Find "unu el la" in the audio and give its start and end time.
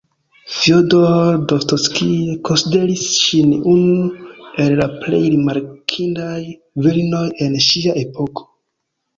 3.75-4.89